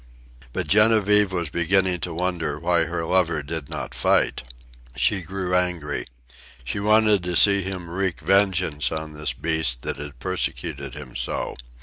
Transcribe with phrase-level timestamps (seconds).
[0.51, 4.41] But Genevieve was beginning to wonder why her lover did not fight.
[4.95, 6.07] She grew angry.
[6.63, 11.55] She wanted to see him wreak vengeance on this beast that had persecuted him so.